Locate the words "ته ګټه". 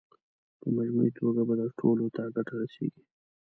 2.15-2.53